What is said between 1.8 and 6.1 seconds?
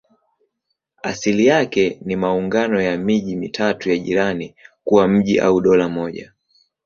ni maungano ya miji mitatu ya jirani kuwa mji au dola